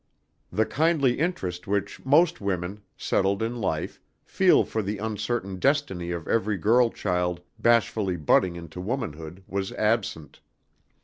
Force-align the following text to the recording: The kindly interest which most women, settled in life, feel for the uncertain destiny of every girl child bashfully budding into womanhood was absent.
The 0.51 0.65
kindly 0.65 1.19
interest 1.19 1.67
which 1.67 2.03
most 2.03 2.41
women, 2.41 2.81
settled 2.97 3.43
in 3.43 3.57
life, 3.61 4.01
feel 4.23 4.63
for 4.65 4.81
the 4.81 4.97
uncertain 4.97 5.59
destiny 5.59 6.09
of 6.09 6.27
every 6.27 6.57
girl 6.57 6.89
child 6.89 7.39
bashfully 7.59 8.17
budding 8.17 8.55
into 8.55 8.81
womanhood 8.81 9.43
was 9.47 9.71
absent. 9.73 10.39